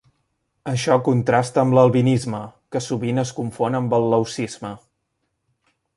[0.71, 2.41] Això contrasta amb l'albinisme,
[2.75, 4.73] que sovint es confon amb el leucisme.